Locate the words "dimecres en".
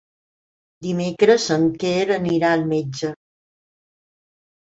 0.85-1.67